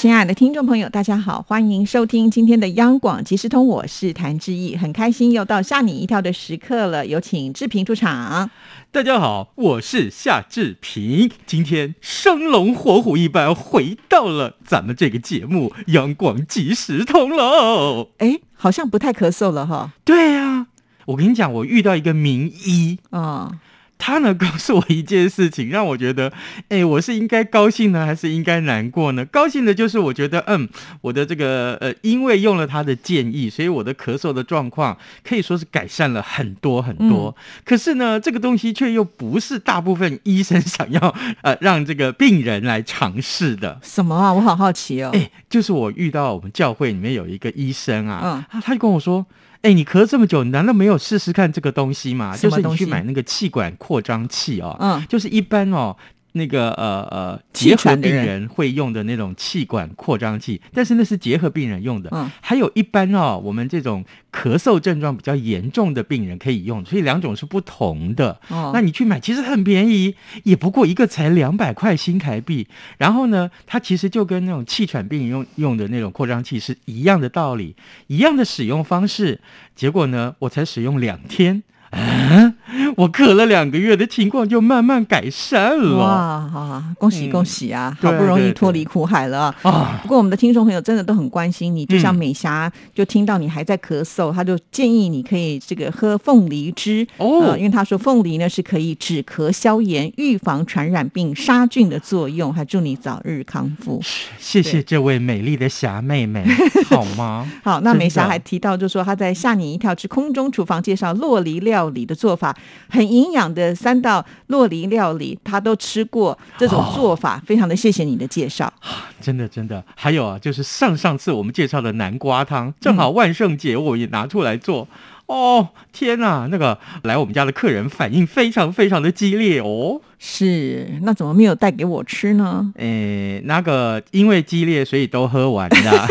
[0.00, 8.48] 亲爱的听众朋友，大家好，欢迎收听今天的央广即时通，我是谭志毅，很开心又到吓你一跳的时刻了，有请志平出场。
[8.92, 18.10] 大家好，我是夏志平，今天生龙活虎一般回到了咱们这个节目央广即时通喽。
[18.18, 19.90] 哎，好像不太咳嗽了哈。
[20.04, 20.68] 对呀，
[21.06, 23.50] 我跟你讲，我遇到一个名医嗯，
[23.98, 26.32] 他呢告诉我一件事情，让我觉得，
[26.70, 29.24] 哎，我是应该高兴呢，还是应该难过呢？
[29.26, 30.68] 高兴的就是我觉得，嗯，
[31.00, 37.34] 我的这个呃，因为用了他的建议，所以我的咳嗽的状况可以说是改善了很多很多。
[37.64, 43.78] 可是呢，这个东西却又不是大部分医生想要 呃让这个病人来尝试的。
[43.82, 44.32] 什么啊？
[44.32, 45.10] 我好好奇哦。
[45.12, 49.26] 哎，就是我遇到我们教会里面有一个医生啊，嗯他他就跟我说。
[49.62, 52.36] 哎，你咳这么久，你难道没有试试看这个东西吗？
[52.36, 55.96] 就是去买那个气管扩张器哦，嗯就是一般哦，
[56.38, 62.08] 那个呃呃结核病人人会用的那种气管扩张器，但是那是结核病人用的。
[62.12, 68.40] 嗯还有一般哦，我们这种咳嗽症状比较严重的病人可以用，所以两种是不同的。
[68.48, 70.14] 哦那你去买其实很便宜，
[70.44, 72.66] 也不过一个才两百块新台币。
[72.96, 77.74] 然后呢，它其实就跟那种气喘病人用用的那种扩张器是一样的道理，
[78.06, 79.40] 一样的使用方式。
[79.74, 81.64] 结果呢，我才使用两天。
[81.90, 82.52] 啊！
[82.98, 87.96] 我咳了两个月的情况就慢慢改善了哇，好，恭喜嗯恭喜啊！
[88.00, 89.54] 对好不容易脱离苦海了。
[89.62, 90.00] 啊！
[90.02, 104.02] 不过我们的听众朋友真的都很关心你，就像嗯美霞就听到你还在咳嗽，他就建议你可以这个喝凤梨汁哦呃因为她说凤梨呢是可以止咳消炎、预防传染病、杀菌的作用，还祝你早日康复。
[104.40, 106.44] 谢谢这位美丽的霞妹妹，
[106.90, 107.48] 好吗？
[107.62, 112.56] 好，那美霞还提到，就说她在吓你一跳之空中厨房介绍洛梨料理的做法，
[112.88, 118.72] 很营养的三道洛梨料理，他都吃过这种做法，非常的谢谢你的介绍。
[119.20, 124.88] 真的真的，还有啊，就是上上次我们介绍的南瓜汤，正好万圣节我也拿出来做。
[125.26, 126.48] 哦，天哪！
[126.50, 130.00] 那个来我们家的客人反应非常非常的激烈哦。
[130.18, 132.72] 是，那怎么没有带给我吃呢？
[132.76, 136.06] 诶，那个因为激烈，所以都喝完了。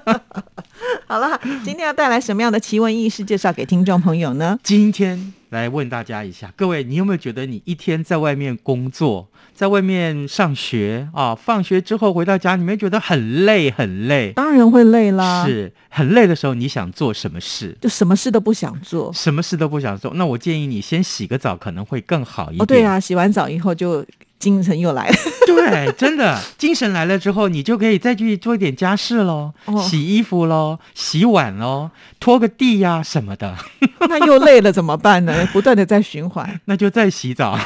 [1.08, 4.58] 好了，今天要带来什么样的奇闻异事介绍给听众朋友呢？
[4.62, 14.32] 今天来问大家一下，各位，你有没有觉得你一天在外面工作，在外面上学啊，放学之后回到家，你没觉得很累很累？
[14.32, 17.76] 当然会累啦，，是很累的时候，你想做什么事？
[17.80, 19.12] 就什么事都不想做。
[19.12, 22.62] 什么事都不想做，那我建议你先洗个澡，可能会更好一点。
[22.62, 24.06] 哦，对，啊，洗完澡以后就
[24.40, 25.14] 精神又来了。
[25.46, 33.54] 对，真的，精神来了之后，你就可以再去做一点家事喽，哦洗衣服喽，洗碗喽，拖个地呀、什么的，
[34.08, 35.46] 那又累了怎么办呢？
[35.52, 36.58] 不断的在循环。
[36.66, 37.58] 那就再洗澡。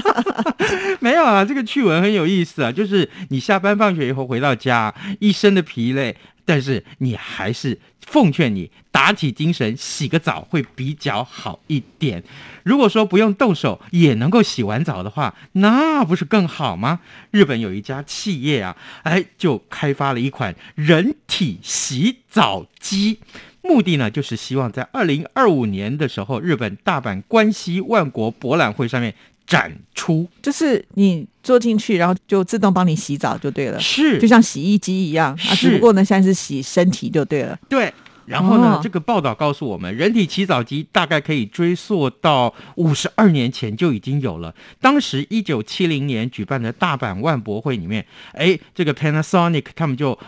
[1.00, 12.22] 没有啊，这个趣闻很有意思啊，就是你下班放学以后回到家，一身的疲累，但是你还是奉劝你打起精神，洗个澡会比较好一点。
[12.64, 17.00] 如果说不用动手也能够洗完澡的话，那不是更好吗？
[17.30, 23.20] 日本有一家企业啊，哎，就开发了一款人体洗澡机。
[23.60, 29.14] 目的呢，就是希望在二零二五年的时候，日本大阪关西万国博览会上面
[29.48, 30.28] 展出。
[30.40, 35.54] 就是你坐进去，然后就自动帮你洗澡就对了，是就像洗衣机一样啊。
[35.54, 37.58] 是只不过呢，现在是洗身体就对了。
[37.68, 37.92] 对。
[38.26, 44.54] 然后呢，哦这个报道告诉我们，人体洗澡机大概可以追溯到五十二年前就已经有了。
[44.82, 50.18] 当时一九七零年举办的大阪万博会里面，哎，这个 Panasonic 他们就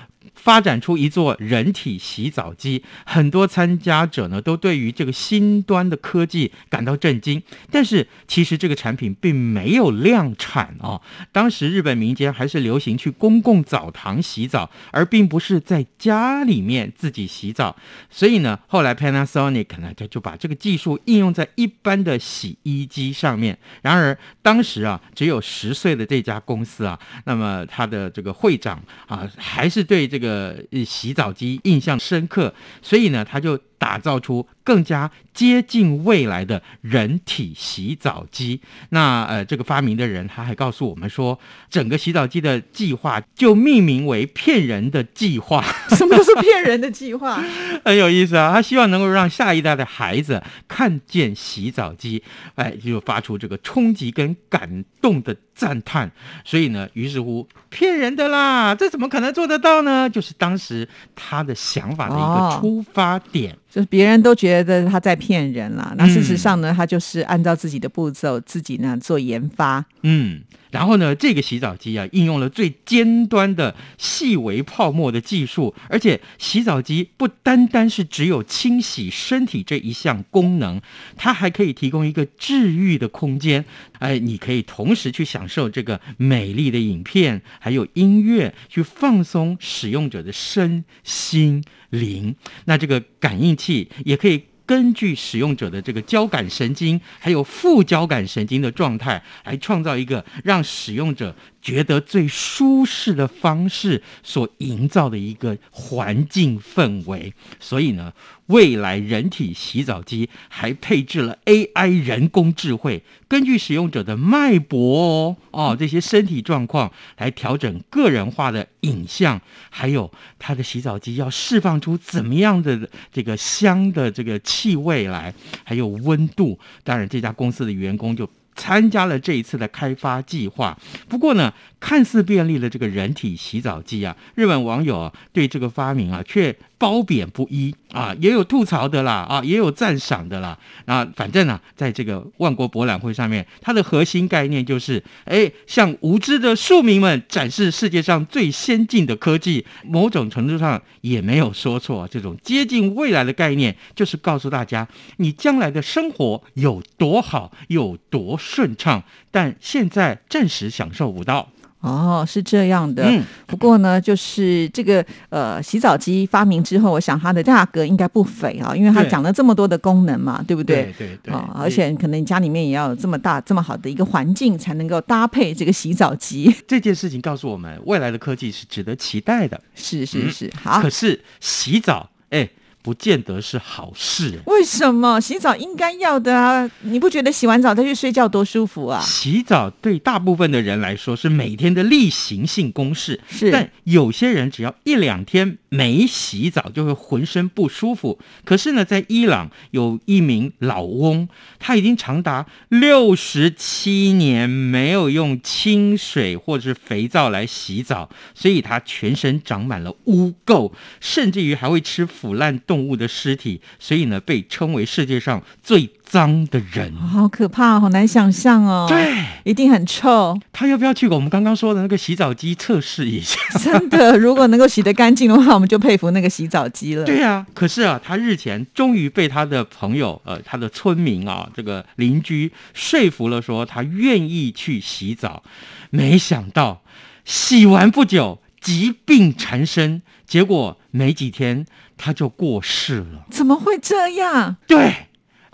[0.43, 7.43] 发展出一座人体洗澡机，很多参加者呢都对于这个新端的科技感到震惊。
[7.71, 11.03] 但是其实这个产品并没有量产哦。
[11.31, 17.77] 当时日本民间还是流行去公共澡堂洗澡，而并不是在家里面自己洗澡。
[18.09, 23.59] 所以呢，后来 Panasonic 呢就就把这个技术应用在一般的洗衣机上面。
[23.83, 38.61] 然而当时啊，只有十岁的这家公司啊，那么他的这个会长啊，还是对这个呃洗澡机印象深刻，所以呢，他就打造出更加接近未来的人体洗澡机。
[38.91, 41.37] 那呃，这个发明的人他还告诉我们说，
[41.69, 45.61] 整个洗澡机的计划就命名为“骗人的计划”。
[45.91, 47.43] 什么都是骗人的计划？
[47.85, 48.53] 很有意思啊！
[48.53, 52.23] 他希望能够让下一代的孩子看见洗澡机，
[52.55, 56.13] 哎，就发出这个冲击跟感动的赞叹。
[56.45, 60.09] 所以呢，于是乎，骗人的啦，这怎么可能做得到呢？
[60.09, 63.57] 就是当时他的想法的一个出发点。
[63.71, 69.85] 就是别人都觉得他在骗人啦，那事实上呢，他就是按照自己的步骤，自己呢做研发。
[70.03, 70.41] 嗯，
[70.71, 80.81] 然后呢，这个洗澡机啊，应用了最尖端的细微泡沫的技术，而且洗澡机不单单是只有清洗身体这一项功能，
[81.17, 83.65] 它还可以提供一个治愈的空间。
[83.99, 92.37] 哎，你可以同时去享受这个美丽的影片，还有音乐，去放松使用者的身心灵。
[92.67, 94.45] 那这个感应器也可以。
[94.71, 107.33] 根据使用者的这个交感神经，还有副交感神经的状态，来创造一个让使用者觉得最舒适的方式所营造的一个环境氛围。
[107.59, 108.13] 所以呢。
[108.51, 119.41] 未来人体洗澡机还配置了 AI 人工智慧，根据使用者的脉搏哦哦这些身体状况来调整个人化的影像，
[119.71, 120.11] 还有
[120.41, 126.59] 它的洗澡机要释放出怎么样的这个香的这个气味来，还有温度。
[126.83, 128.29] 当然，这家公司的员工就。
[128.61, 130.77] 参加了这一次的开发计划。
[131.09, 131.51] 不过呢，
[131.81, 140.57] 看似便利的这个人体洗澡机啊，日本网友啊对这个发明啊却褒贬不一啊，也有吐槽的啦，啊，也有赞赏的啦。
[140.87, 149.67] 那反正呢，在这个万国博览会上面，它的核心概念就是，哎，向无知的庶民们展示世界上最先进的科技。
[149.85, 154.87] 某种程度上也没有说错，这种接近未来的概念，就是告诉大家，
[155.19, 158.39] 你将来的生活有多好，有多。
[158.39, 161.49] 顺畅，但现在暂时享受不到。
[161.81, 163.05] 哦，是这样的。
[163.05, 170.93] 嗯，不过呢，就是这个呃，洗澡机发明之后，我想它的价格应该不菲啊，因为它讲了这么多的功能嘛，对不对？
[170.99, 171.35] 对对对。
[171.35, 176.55] 啊，而且可能你家里面也要有这么大、这么好的一个环境，才能够搭配这个洗澡机。
[176.69, 179.61] 这件事情告诉我们，未来的科技是值得期待的。
[179.75, 180.83] 是是是，好。
[180.83, 182.49] 可是洗澡，哎。
[182.83, 184.41] 不见得是好事。
[184.47, 186.71] 为什么洗澡应该要的啊？
[186.81, 189.01] 你不觉得洗完澡再去睡觉多舒服啊？
[189.03, 193.51] 洗澡对大部分的人来说是每天的例行性公事，是。
[193.51, 198.19] 但有些人只要一两天没洗澡就会浑身不舒服。
[198.45, 201.29] 可是呢，在伊朗有一名老翁，
[201.59, 212.59] 他已经长达六十七年没有用清水或者是肥皂来洗澡，所以他全身长满了污垢，甚至于还会吃腐烂。
[212.71, 216.95] 动物的尸体，所以呢，被称为世界上最脏的人。
[216.95, 218.87] 好可怕，好难想象哦。
[218.89, 220.39] 对，一定很臭。
[220.53, 223.41] 他要不要去我们刚刚说的那个洗澡机测试一下？
[223.59, 227.05] 真的，如果能够洗得干净的话，我们就佩服那个洗澡机了。
[227.05, 235.43] 对呀，可是啊，他日前终于被他的朋友，呃，他的村民啊，这个邻居说服了，说他愿意去洗澡。
[235.91, 236.83] 没想到
[237.25, 241.67] 洗完不久，疾病缠身，结果没几天。
[242.03, 244.57] 他就过世了，怎么会这样？
[244.67, 245.09] 对，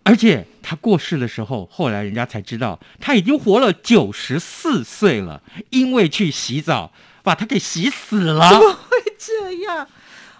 [0.04, 6.92] 而且他过世的时候，后来人家才知道他已经活了九十四岁了，因为去洗澡
[7.24, 8.48] 把他给洗死了。
[8.48, 9.88] 怎么会这样？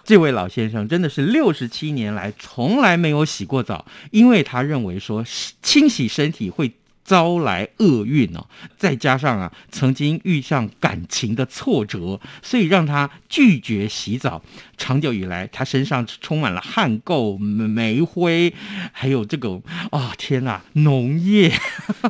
[0.05, 5.25] 这位老先生真的是六十七年来从来没有洗过澡，因为他认为说
[5.61, 6.71] 清洗身体会。
[7.07, 8.45] 招来厄运哦，
[8.77, 14.43] 再加上啊，曾经遇上感情的挫折，所以让他拒绝洗澡。
[14.77, 18.53] 长久以来，他身上充满了汗垢、煤灰，
[18.91, 19.49] 还有这个
[19.91, 21.51] 哦天哪，农业，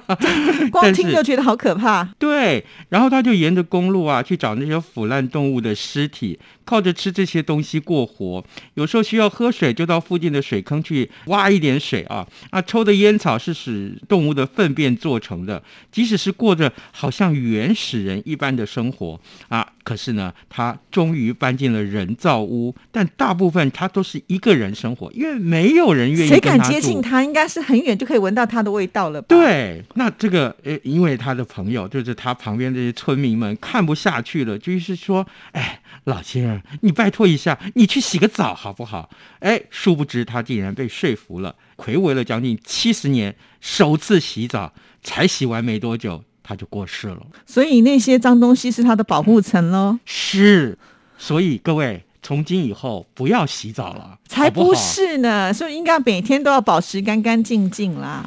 [0.71, 2.03] 光听就觉得好可怕。
[2.17, 6.39] 对，然后他就沿着公路啊，去找那些腐烂动物的尸体。
[6.65, 8.43] 靠着吃这些东西过活，
[8.73, 12.27] 有时候需要喝水，就到附近的水坑去挖一点水啊。
[12.49, 15.61] 啊，抽的烟草是使动物的粪便做成的。
[15.91, 22.75] 即使是过着好像原始人一般的生活啊，可是呢，他终于搬进了人造屋。
[22.91, 26.29] 但大部分他都是一个人生活，因为没有人愿意。
[26.29, 27.23] 谁敢接近他？
[27.23, 29.27] 应该是很远就可以闻到他的味道了吧？
[29.29, 35.81] 对，那这个呃，因为他的朋友就是他旁边这些村民们看不下去了，就是说，哎。
[36.05, 39.09] 老先生，你拜托一下，你去洗个澡好不好？
[39.39, 44.73] 哎，殊不知他竟然被说服了，魁违了将近七十年，首次洗澡
[45.03, 47.27] 才洗完没多久，他就过世了。
[47.45, 49.99] 所以那些脏东西是他的保护层喽。
[50.05, 50.77] 是，
[51.17, 58.25] 所以各位从今以后不要洗澡了， 才不是呢，所以应该每天都要保持干干净净啦。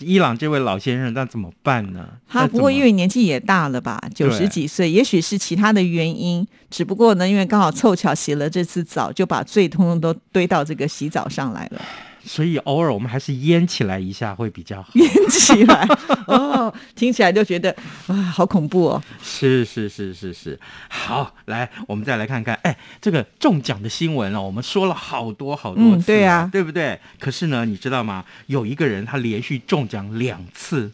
[0.00, 2.06] 伊朗这位老先生，那怎么办呢？
[2.28, 6.46] 他不过因为年纪也大了吧，九十几岁，也许是其他的原因。
[6.68, 11.80] 只不过呢，因为刚好凑巧洗了这次澡，就把罪通通都堆到这个洗澡上来了，
[12.24, 14.88] 所以偶尔我们还是淹起来一下会比较好。
[14.94, 15.86] 淹起来。
[16.26, 17.74] 哦，听起来就觉得
[18.06, 19.02] 啊，好恐怖哦。
[19.22, 26.98] 是是是是是，好，来，我们再来看看，哎，这个中奖的新闻哦，我们说了好多好多次对啊对不对？
[27.20, 28.24] 可是呢，你知道吗？
[28.46, 30.90] 有一个人他连续中奖两次，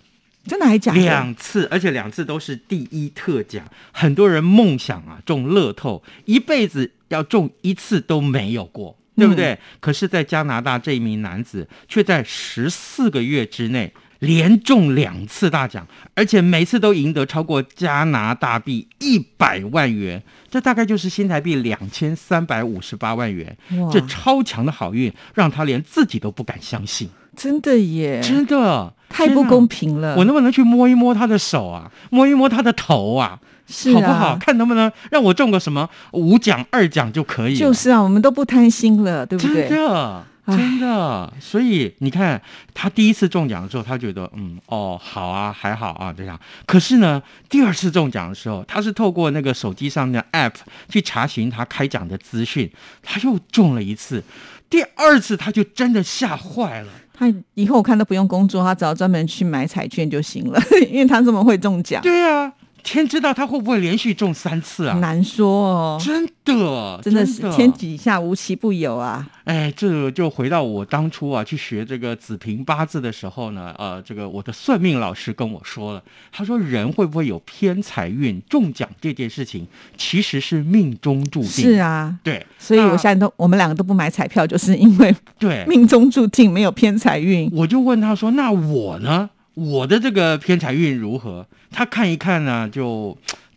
[0.46, 1.00] 真的还假的？
[1.00, 3.64] 两次，而且两次都是第一特奖。
[3.92, 9.56] 很多人梦想啊中乐透，一辈子要中一次都没有过，对不对？
[9.78, 13.92] 可是，在加拿大这一名男子却在十四个月之内。
[14.20, 23.56] 连中两次大奖，而且每次都赢得超过加拿大币一百万元，这大概就是新台币两千三百五十八万元。
[23.90, 27.08] 这超强的好运，让他连自己都不敢相信，
[27.40, 30.14] 真的耶，真的太不公平了。
[30.16, 34.26] 我能不能去摸一摸他的手啊，摸一摸他的头啊，是好不好？
[34.26, 37.56] 啊，看能不能让我中个什么五奖、二奖就可以。
[37.56, 39.78] 就是啊，我们都不贪心了，对不对真对？
[39.78, 40.26] 的。
[40.46, 42.40] 真的，所以你看，
[42.74, 46.36] 他第一次中奖的时候，他觉得嗯哦好啊还好啊这样。
[46.66, 50.54] 可是呢，第二次中奖的时候，他是透过那个手机上的 app
[50.88, 52.68] 去查询他开奖的资讯，
[53.00, 54.24] 他又中了一次。
[54.68, 56.88] 第二次他就真的吓坏了。
[57.20, 60.58] 他以后我看都不用工作，他只要专门去买彩券就行了，
[60.90, 62.50] 因为他这么会中奖，对啊，
[62.82, 64.98] 天知道他会不会连续中三次啊？
[64.98, 65.98] 难说哦。
[66.02, 69.26] 真的，真的是天底下无奇不有啊！
[69.44, 81.50] 哎，这就回到我当初啊去学这个子平八字的时候呢，呃，这个我的算命老师跟我说了，他说人会不会有偏财运中奖这件事情，其实是命中注定。
[81.50, 87.50] 是，啊，对，所以我现在都我们两个都不买彩票，就是因为对，命中注定没有偏财运。
[87.54, 89.30] 我就问他说：“那我呢？
[89.54, 93.16] 我的这个偏财运如何？”他看一看呢，就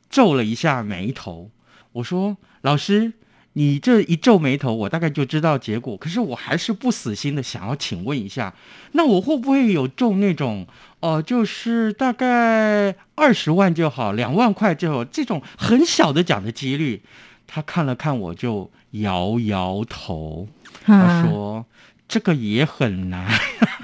[0.10, 1.50] 皱了一下眉头。
[1.94, 3.14] 我说：“老师，
[3.54, 5.96] 你这一皱眉头，我大概就知道结果。
[5.98, 8.54] 可是我还是不死心的想要请问一下，
[8.94, 10.68] 那我会不会有中那种，
[11.00, 17.02] 呃，就是大概二十万就好，两万块就好这种很小的奖的几率？”
[17.46, 20.48] 他看了看我，就摇摇头。
[20.84, 21.66] 他，说
[22.10, 23.28] ：“这个也很难。”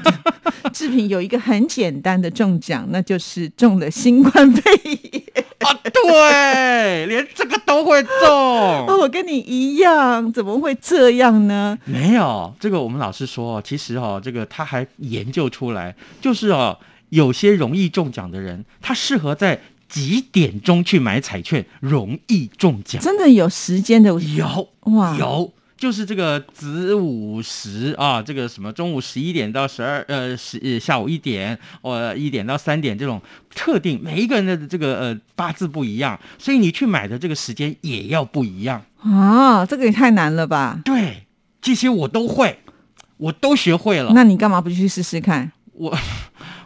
[0.73, 5.23] 志平有一个很简单的中奖，那就是中了新冠肺炎。
[5.59, 8.09] 啊，对，连这个都会中。
[8.87, 11.77] 哦，我跟你一样，怎么会这样呢？
[11.85, 16.77] 没有，这个我们老师说，其实哦，这个他还研究出来，就是哦，
[17.09, 23.01] 有些容易中奖的人，他适合在几点钟去买彩券，容易中奖。
[23.01, 33.21] 真的有时间的有哇有，就是这个子午时啊，这个什么中午十一点到十二呃十呃下午一点，呃一点到三点这种
[33.55, 38.83] 特定，每一个人的这个呃八字不一样，所以你去买的这个时间也要不一样。
[39.01, 40.81] 啊，这个也太难了吧？
[40.83, 41.23] 对，
[41.61, 42.59] 这些我都会，
[43.15, 44.11] 我都学会了。
[44.13, 45.49] 那你干嘛不去试试看？
[45.71, 45.97] 我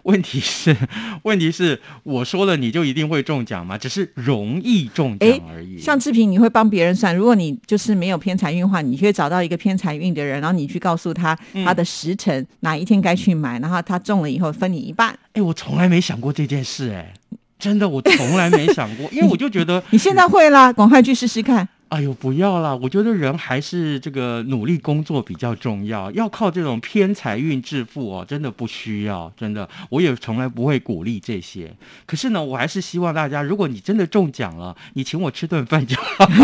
[0.04, 0.76] 问题是，
[1.24, 3.78] 问题是我说了你就一定会中奖吗？
[3.78, 5.80] 只是容易中奖而已。
[5.80, 7.16] 像志平，你会帮别人算。
[7.16, 15.18] 如果你就是没有偏财运的话，你会找到一个偏财运的人，然后你去告诉他嗯他的时辰、哪一天该去买，然后他中了以后分你一半。
[15.34, 17.14] 哎，我从来没想过这件事，哎，
[17.58, 21.68] 真的，我从来没想过，因为我就觉得你现在会啦，赶快去试试看。
[21.94, 22.76] 哎呦，不要啦！
[22.76, 31.72] 我觉得人还是这个努力工作比较重要，要靠这种偏财运致富哦，真的不需要，真的，我也从来不会鼓励这些。
[32.08, 36.28] 可是呢，我还是希望大家，如果你真的中奖了，你请我吃顿饭就好。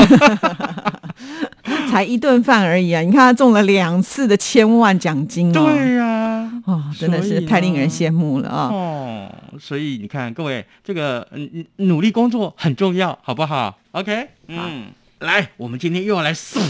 [1.89, 3.01] 才一顿饭而已啊！
[3.01, 8.69] 你看他中了两次的千万奖金哦，对呀、哦，真的是太令人呢羡慕了啊！
[8.71, 14.85] 哦，所以你看，各位，这个嗯嗯努力工作很重要，好不好？OK，嗯，
[15.19, 16.63] 来，我们今天又要来送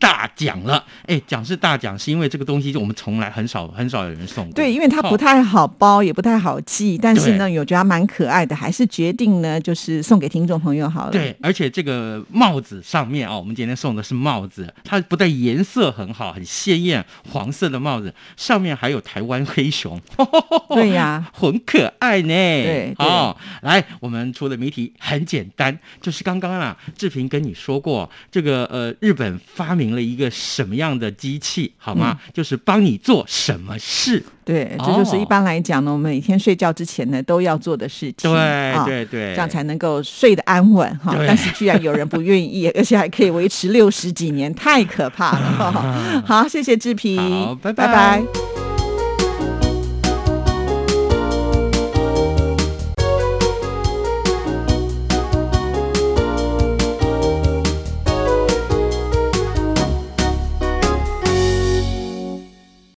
[0.00, 0.84] 大奖了。
[1.06, 4.54] 哎，奖是大奖，是因为这个东西我们从来很少很少有人送过。
[4.54, 11.12] 对，因为它不哦太好包，也不太好寄，但是呢，对我觉得它蛮可爱的，还是决定呢，就是送给听众朋友好了。
[11.12, 20.00] 对，而且这个帽子上面啊，我们今天送的是帽子，它不但颜色很好，很鲜艳，黄色的帽子，上面还有台湾黑熊，
[20.74, 22.28] 对呀 很可爱呢。
[22.28, 32.16] 对对哦，来，我们出的谜题很简单，就是刚刚啊，志平跟你说过，这个呃，日本发明明了一个什么样的机器，好吗？
[32.32, 34.24] 就是帮你做什么事。
[34.44, 38.30] 对，这哦就是一般来讲呢，我们每天睡觉之前呢都要做的事情。
[38.30, 38.40] 对
[38.72, 41.14] 啊对对，这样才能够睡得安稳哈。
[41.14, 46.22] 对但是居然有人不愿意， 而且还可以维持六十几年，太可怕了。
[46.26, 48.69] 好，谢谢志平，好拜拜